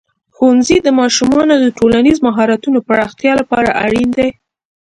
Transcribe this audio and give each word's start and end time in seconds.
ښوونځی 0.35 0.77
د 0.83 0.87
ماشومانو 0.99 1.53
د 1.59 1.65
ټولنیزو 1.77 2.25
مهارتونو 2.27 2.79
پراختیا 2.87 3.31
لپاره 3.41 3.69
اړین 3.85 4.09
دی. 4.17 4.29